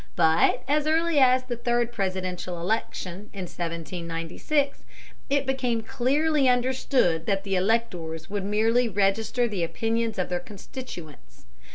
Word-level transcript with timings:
But 0.15 0.63
as 0.67 0.87
early 0.87 1.19
as 1.19 1.43
the 1.43 1.55
third 1.55 1.91
Presidential 1.91 2.59
election 2.59 3.29
(1796) 3.33 4.83
it 5.29 5.45
became 5.45 5.83
clearly 5.83 6.49
understood 6.49 7.27
that 7.27 7.43
the 7.43 7.55
electors 7.55 8.27
would 8.27 8.43
merely 8.43 8.89
register 8.89 9.47
the 9.47 9.63
opinions 9.63 10.17
of 10.17 10.29
their 10.29 10.39
constituents. 10.39 11.45